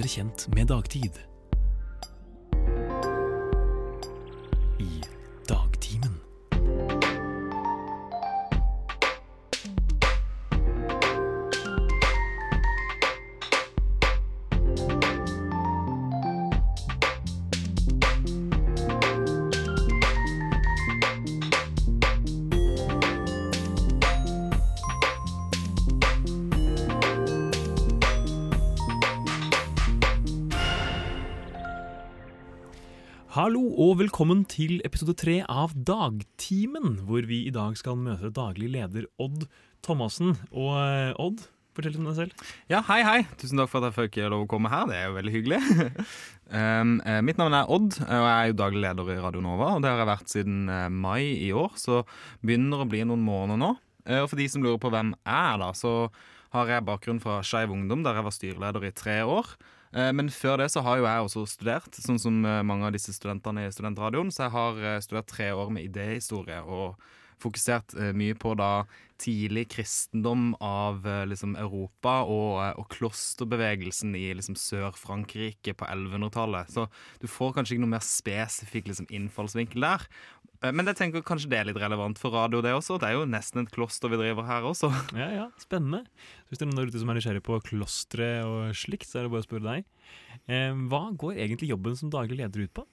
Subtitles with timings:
[0.00, 1.29] bedre kjent med dagtid.
[33.40, 38.66] Hallo og velkommen til episode tre av Dagtimen, hvor vi i dag skal møte daglig
[38.74, 39.46] leder Odd
[39.80, 40.34] Thomassen.
[40.52, 42.50] Og eh, Odd, fortell litt om deg selv.
[42.68, 43.22] Ja, hei, hei.
[43.40, 44.84] Tusen takk for at jeg fikk lov å komme her.
[44.90, 45.60] Det er jo veldig hyggelig.
[46.52, 49.72] um, eh, mitt navn er Odd, og jeg er jo daglig leder i Radio Nova.
[49.72, 52.02] Og det har jeg vært siden eh, mai i år, så
[52.44, 53.72] begynner å bli noen måneder nå.
[54.04, 55.94] Eh, og for de som lurer på hvem jeg er, da, så
[56.58, 59.54] har jeg bakgrunn fra Skeiv Ungdom, der jeg var styreleder i tre år.
[59.92, 62.94] Eh, Men før det så har jo jeg også studert, sånn som eh, mange av
[62.94, 64.30] disse studentene i studentradioen.
[64.30, 67.00] Så jeg har eh, studert tre år med idéhistorie og
[67.40, 68.84] fokusert mye på da
[69.20, 76.72] tidlig kristendom av eh, liksom Europa og, eh, og klosterbevegelsen i liksom Sør-Frankrike på 1100-tallet.
[76.72, 76.86] Så
[77.20, 80.06] du får kanskje ikke noe mer spesifikk liksom, innfallsvinkel der.
[80.62, 82.98] Eh, Men jeg tenker kanskje det er litt relevant for radio, det også.
[83.00, 84.92] Det er jo nesten et kloster vi driver her også.
[85.20, 86.04] Ja, ja, Spennende.
[86.44, 89.20] Så hvis det er noen der ute som er nysgjerrig på klostre og slikt, så
[89.20, 89.88] er det bare å spørre deg.
[90.50, 92.86] Eh, hva går egentlig jobben som daglig leder ut på?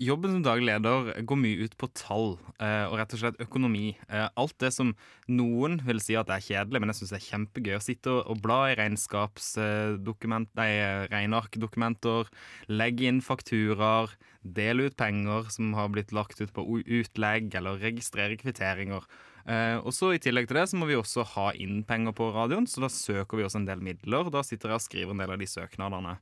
[0.00, 2.30] Jobben som daglig leder går mye ut på tall
[2.62, 3.90] eh, og rett og slett økonomi.
[4.08, 4.94] Eh, alt det som
[5.28, 8.12] noen vil si at det er kjedelig, men jeg syns det er kjempegøy å sitte
[8.12, 10.70] og, og bla i regnskapsdokument, nei,
[11.12, 12.30] regnearkdokumenter,
[12.72, 18.38] legge inn fakturaer, dele ut penger som har blitt lagt ut på utlegg, eller registrere
[18.40, 19.06] kvitteringer.
[19.46, 22.28] Uh, og så I tillegg til det så må vi også ha inn penger på
[22.34, 24.28] radioen, så da søker vi også en del midler.
[24.32, 26.18] Da sitter jeg og skriver en del av de søknadene.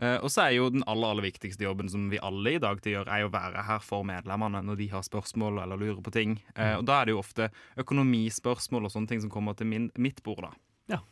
[0.00, 2.80] Eh, og så er jo den aller aller viktigste jobben som vi alle i dag
[2.80, 6.14] til gjør, er å være her for medlemmene når de har spørsmål eller lurer på
[6.14, 6.38] ting.
[6.56, 7.50] Eh, og da er det jo ofte
[7.80, 10.54] økonomispørsmål og sånne ting som kommer til min, mitt bord, da.
[10.96, 11.02] Ja.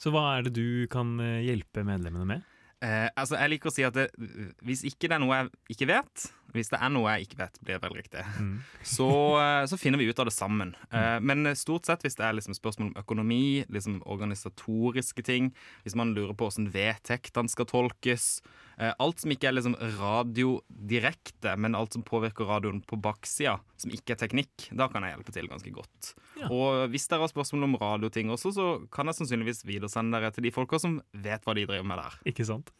[0.00, 2.48] Så hva er det du kan eh, hjelpe medlemmene med?
[2.84, 4.08] Eh, altså, jeg liker å si at det,
[4.64, 7.60] hvis ikke det er noe jeg ikke vet, hvis det er noe jeg ikke vet,
[7.62, 8.62] blir det vel riktig, Mm.
[8.96, 9.08] så,
[9.40, 10.74] eh, så finner vi ut av det sammen.
[10.90, 11.26] Mm.
[11.26, 16.14] men stort sett hvis det er liksom spørsmål om økonomi, liksom organisatoriske ting, hvis man
[16.14, 18.42] lurer på hvordan vedtektene skal tolkes,
[18.78, 23.58] eh, alt som ikke er liksom radio direkte, men alt som påvirker radioen på baksida,
[23.80, 26.14] som ikke er teknikk, da kan jeg hjelpe til ganske godt.
[26.40, 26.48] Ja.
[26.50, 30.46] Og hvis dere har spørsmål om radioting også, så kan jeg sannsynligvis videresende dere til
[30.46, 32.18] de folka som vet hva de driver med der.
[32.32, 32.72] Ikke sant?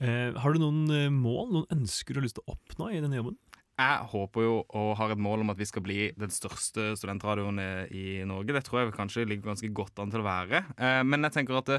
[0.00, 3.02] Eh, har du noen eh, mål, noen ønsker du har lyst til å oppnå i
[3.02, 3.36] denne jobben?
[3.82, 7.58] Jeg håper jo og har et mål om at vi skal bli den største studentradioen
[7.62, 8.54] i i Norge.
[8.54, 10.62] Det tror jeg kanskje ligger ganske godt an til å være.
[10.78, 11.70] Eh, Men jeg tenker at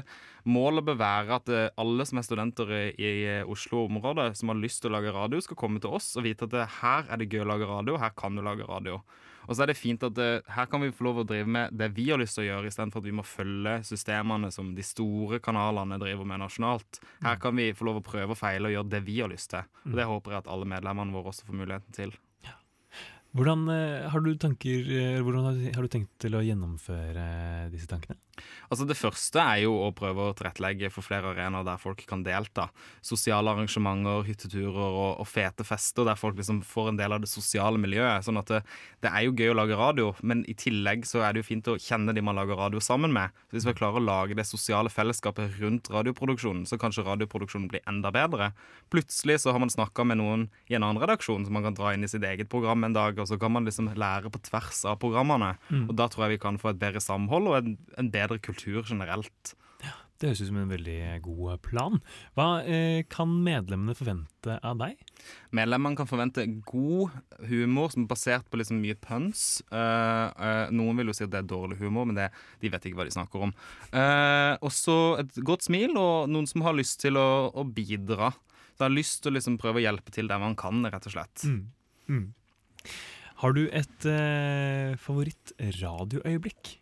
[0.44, 3.12] målet bør være at eh, alle som er studenter i,
[3.50, 6.58] Oslo-området, som har lyst til å lage radio, skal komme til oss og vite at
[6.80, 9.00] her er det gøy å lage radio, her kan du lage radio.
[9.44, 11.74] Og så er det fint at eh, her kan vi få lov å drive med
[11.76, 14.84] det vi har lyst til å gjøre, istedenfor at vi må følge systemene som de
[14.86, 17.00] store kanalene driver med nasjonalt.
[17.24, 19.52] Her kan vi få lov å prøve og feile og gjøre det vi har lyst
[19.52, 19.66] til.
[19.84, 22.14] Og det håper jeg at alle medlemmene våre også får muligheten til.
[23.34, 28.14] Hvordan, eh, har, du tanker, eh, hvordan har du tenkt til å gjennomføre disse tankene?
[28.70, 32.24] Altså Det første er jo å prøve å tilrettelegge for flere arenaer der folk kan
[32.26, 32.68] delta.
[33.04, 37.30] Sosiale arrangementer, hytteturer og, og fete fester der folk liksom får en del av det
[37.30, 38.24] sosiale miljøet.
[38.26, 38.60] Sånn at det,
[39.04, 41.70] det er jo gøy å lage radio, men i tillegg så er det jo fint
[41.70, 43.34] å kjenne de man lager radio sammen med.
[43.48, 47.84] Så Hvis vi klarer å lage det sosiale fellesskapet rundt radioproduksjonen, så kanskje radioproduksjonen blir
[47.90, 48.52] enda bedre.
[48.94, 51.94] Plutselig så har man snakka med noen i en annen redaksjon som man kan dra
[51.94, 54.84] inn i sitt eget program en dag, og så kan man liksom lære på tvers
[54.88, 55.54] av programmene.
[55.88, 58.84] Og da tror jeg vi kan få et bedre samhold og en, en bedre kultur
[58.84, 59.54] generelt.
[59.84, 61.98] Ja, Det høres ut som en veldig god plan.
[62.36, 65.00] Hva eh, kan medlemmene forvente av deg?
[65.56, 67.16] Medlemmene kan forvente god
[67.50, 69.64] humor som er basert på liksom mye pøns.
[69.72, 72.30] Uh, uh, noen vil jo si at det er dårlig humor, men det,
[72.62, 73.54] de vet ikke hva de snakker om.
[73.90, 78.32] Uh, også et godt smil, og noen som har lyst til å, å bidra.
[78.74, 81.14] Så har lyst til å liksom prøve å hjelpe til der man kan, rett og
[81.14, 81.44] slett.
[81.46, 82.24] Mm.
[83.44, 86.78] Har du et eh, favoritt-radioøyeblikk?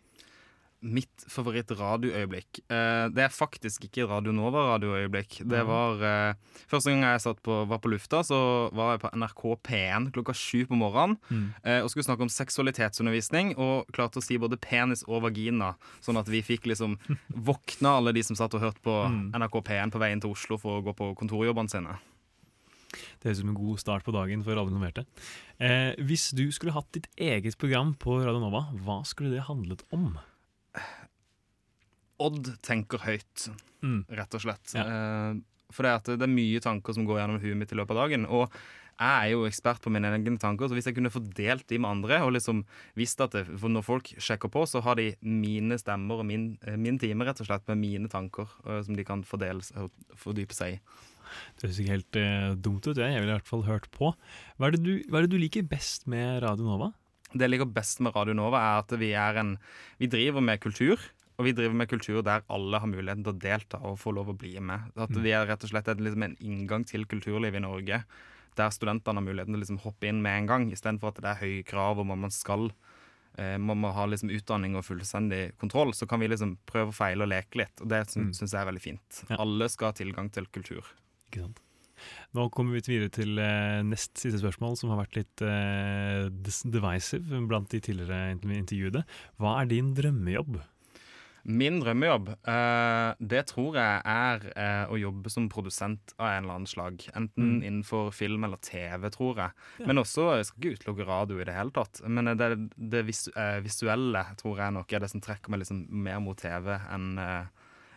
[0.83, 5.41] Mitt favoritt-radioøyeblikk eh, Det er faktisk ikke Radio Nova-radioøyeblikk.
[5.47, 8.39] Det var eh, Første gang jeg satt på, var på lufta, så
[8.75, 11.17] var jeg på NRK P1 klokka sju på morgenen
[11.65, 15.73] eh, og skulle snakke om seksualitetsundervisning, og klarte å si både penis og vagina,
[16.03, 16.95] sånn at vi fikk liksom
[17.51, 19.01] våkna alle de som satt og hørte på
[19.35, 21.99] NRK P1 på veien til Oslo for å gå på kontorjobbene sine.
[22.93, 25.05] Det høres ut som en god start på dagen for alle involverte.
[25.59, 29.83] Eh, hvis du skulle hatt ditt eget program på Radio Nova, hva skulle det handlet
[29.95, 30.13] om?
[32.23, 33.49] Odd tenker høyt,
[33.83, 34.05] Mm.
[34.09, 34.73] rett og slett.
[34.77, 34.85] Ja.
[35.33, 35.41] Eh,
[35.73, 38.03] For det, at det er mye tanker som går gjennom huet mitt i løpet av
[38.05, 38.27] dagen.
[38.29, 38.51] Og
[38.99, 41.89] jeg er jo ekspert på mine egne tanker, så hvis jeg kunne fordelt de med
[41.89, 42.63] andre, og liksom
[42.95, 46.59] visst at det, for når folk sjekker på, så har de mine stemmer og min,
[46.61, 49.89] eh, min time rett og slett med mine tanker uh, som de kan fordele og
[50.15, 50.79] fordype seg i.
[51.57, 52.97] Det høres ikke helt uh, dumt ut.
[52.97, 54.11] Jeg ville i hvert fall hørt på.
[54.57, 56.91] Hva er, du, hva er, det du, liker best med Radio Nova?
[57.33, 59.55] Det jeg liker best med Radio Nova, er at vi, er en,
[60.01, 61.01] vi driver med kultur.
[61.41, 64.29] Og vi driver med kultur der alle har muligheten til å delta og få lov
[64.29, 64.91] å bli med.
[64.93, 65.23] At mm.
[65.25, 68.03] Vi er rett og slett et, liksom en inngang til kulturlivet i Norge
[68.57, 71.31] der studentene har muligheten til å liksom hoppe inn med en gang, istedenfor at det
[71.31, 72.67] er høye krav om at man skal
[73.37, 75.93] eh, man må ha liksom utdanning og fullstendig kontroll.
[75.97, 78.49] Så kan vi liksom prøve å feile og leke litt, og det syns mm.
[78.49, 79.23] jeg er veldig fint.
[79.29, 79.39] Ja.
[79.43, 80.93] Alle skal ha tilgang til kultur.
[81.33, 81.63] Ikke sant.
[82.35, 87.41] Nå kommer vi videre til eh, nest siste spørsmål, som har vært litt eh, divisive
[87.49, 89.03] blant de tidligere intervjuede.
[89.41, 90.59] Hva er din drømmejobb?
[91.43, 96.59] Min drømmejobb, eh, det tror jeg er eh, å jobbe som produsent av en eller
[96.59, 97.03] annen slag.
[97.11, 97.63] Enten mm.
[97.67, 99.65] innenfor film eller TV, tror jeg.
[99.81, 99.87] Ja.
[99.89, 101.99] Men også, jeg skal ikke utelukke radio i det hele tatt.
[102.07, 105.83] Men det, det visu uh, visuelle tror jeg nok er det som trekker meg liksom
[106.05, 107.11] mer mot TV enn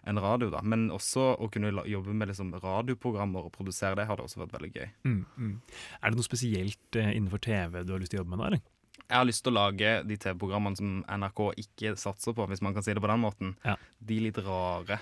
[0.07, 0.51] en radio.
[0.55, 0.63] da.
[0.63, 4.73] Men også å kunne jobbe med liksom radioprogrammer og produsere det, hadde også vært veldig
[4.77, 4.89] gøy.
[5.09, 5.53] Mm, mm.
[6.01, 8.65] Er det noe spesielt innenfor TV du har lyst til å jobbe med nå, eller?
[9.07, 12.75] Jeg har lyst til å lage de TV-programmene som NRK ikke satser på, hvis man
[12.75, 13.53] kan si det på den måten.
[13.63, 13.77] Ja.
[14.03, 14.99] De litt rare.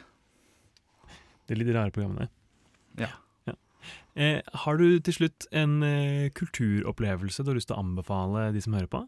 [1.49, 2.29] De litt rare programmene?
[3.01, 3.09] Ja.
[3.49, 3.55] ja.
[4.13, 8.65] Eh, har du til slutt en eh, kulturopplevelse du har lyst til å anbefale de
[8.65, 9.05] som hører på?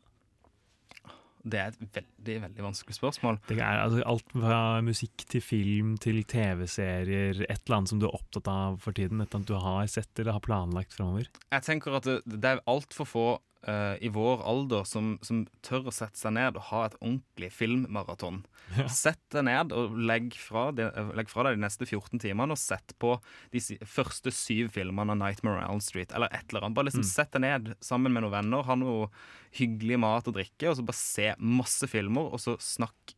[1.46, 3.38] Det er et veldig veldig vanskelig spørsmål.
[3.46, 7.44] Det er altså, Alt fra musikk til film til TV-serier.
[7.46, 9.22] Et eller annet som du er opptatt av for tiden?
[9.22, 11.30] Et eller annet du har sett eller har planlagt framover?
[11.54, 13.26] Jeg tenker at det, det er altfor få
[13.68, 17.50] uh, i vår alder som, som, tør å sette seg ned og ha et ordentlig
[17.54, 18.42] filmmaraton.
[18.76, 18.86] Ja.
[18.90, 22.60] Sett deg ned og legg fra, de, legg fra, deg de neste 14 timene og
[22.60, 23.16] sett på
[23.54, 26.14] de første syv filmene av Nightmare on Elm Street.
[26.16, 26.78] Eller et eller annet.
[26.78, 27.10] Bare liksom mm.
[27.10, 29.10] Sett deg ned sammen med noen venner, ha noe
[29.56, 33.16] hyggelig mat og drikke, og så bare se masse filmer, og så snakk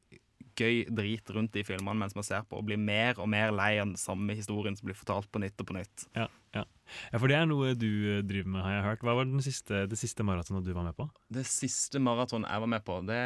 [0.58, 3.76] gøy drit rundt de filmene mens man ser på, og blir mer og mer lei
[3.78, 6.06] av den samme historien som blir fortalt på nytt og på nytt.
[6.18, 6.64] Ja, ja.
[7.12, 9.06] ja for det er noe du eh, driver med, har jeg hørt.
[9.06, 11.08] Hva var siste, det siste maratonet du var med på?
[11.32, 13.22] Det siste maratonet jeg var med på, det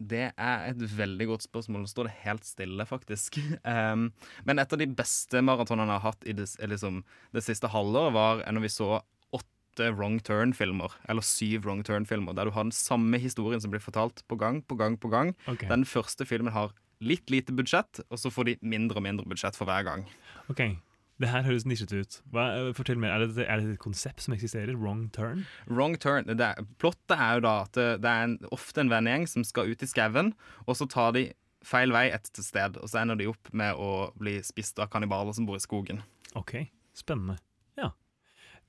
[0.00, 1.82] Det er et veldig godt spørsmål.
[1.84, 3.36] Nå står det helt stille, faktisk.
[3.68, 4.08] Um,
[4.48, 7.02] men et av de beste maratonene jeg har hatt i det, liksom,
[7.36, 8.94] det siste halvåret, var når vi så
[9.36, 13.84] åtte wrong turn-filmer, eller syv wrong turn-filmer, der du har den samme historien som blir
[13.84, 15.34] fortalt på gang på gang på gang.
[15.44, 15.68] Okay.
[15.68, 19.56] Den første filmen har litt lite budsjett, og så får de mindre og mindre budsjett
[19.58, 20.06] for hver gang.
[20.52, 20.62] Ok,
[21.20, 22.18] det her høres nisjete ut.
[22.32, 24.72] Hva, fortell mer, er det, er det, et konsept som eksisterer?
[24.78, 25.44] Wrong turn?
[25.68, 29.44] Wrong turn, det, Plottet er jo da at det er en, ofte en vennegjeng som
[29.46, 30.32] skal ut i skauen,
[30.66, 31.28] og så tar de
[31.66, 35.36] feil vei et sted, og så ender de opp med å bli spist av kannibaler
[35.36, 36.00] som bor i skogen.
[36.38, 36.56] Ok,
[36.96, 37.36] spennende.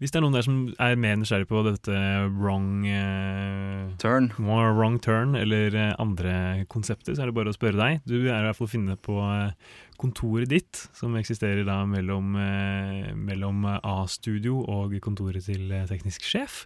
[0.02, 1.98] Hvis det er noen der som er mer nysgjerrig på dette
[2.34, 7.78] wrong uh, turn wrong turn eller uh, andre konsepter, så er det bare å spørre
[7.78, 8.00] deg.
[8.10, 9.54] Du er i hvert fall å finne på uh,
[10.02, 12.34] kontoret ditt, som eksisterer da mellom,
[13.22, 16.64] mellom A-studio og kontoret til teknisk sjef.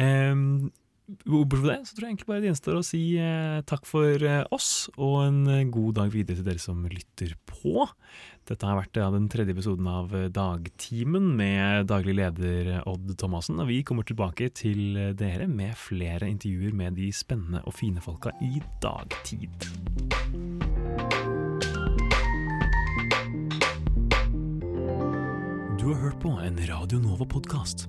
[0.00, 0.70] Um,
[1.08, 4.24] Bortsett fra det så tror jeg egentlig bare det gjenstår å si eh, takk for
[4.28, 7.86] eh, oss, og en eh, god dag videre til dere som lytter på.
[8.48, 13.14] Dette har vært ja, den tredje episoden av eh, Dagtimen med daglig leder eh, Odd
[13.20, 13.56] Thomassen.
[13.64, 18.34] Og vi kommer tilbake til dere med flere intervjuer med de spennende og fine folka
[18.44, 19.68] i dagtid.
[25.78, 27.88] Du har hørt på en Radio Nova-podkast.